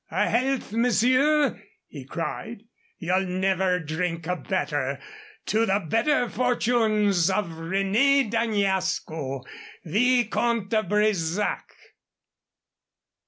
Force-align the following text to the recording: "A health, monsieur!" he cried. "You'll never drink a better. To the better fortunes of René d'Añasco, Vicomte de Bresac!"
"A 0.09 0.27
health, 0.27 0.71
monsieur!" 0.73 1.61
he 1.87 2.05
cried. 2.05 2.63
"You'll 2.97 3.23
never 3.27 3.77
drink 3.79 4.25
a 4.25 4.35
better. 4.35 4.99
To 5.45 5.67
the 5.67 5.79
better 5.87 6.27
fortunes 6.27 7.29
of 7.29 7.45
René 7.49 8.27
d'Añasco, 8.27 9.43
Vicomte 9.85 10.71
de 10.71 10.81
Bresac!" 10.81 11.71